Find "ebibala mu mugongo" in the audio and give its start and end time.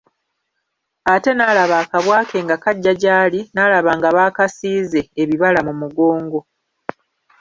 5.21-6.39